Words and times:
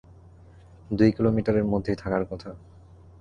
দুই 0.91 1.09
কিলোমিটারের 1.11 1.65
মধ্যেই 1.65 1.95
থাকার 1.95 2.23
কথা। 2.25 2.49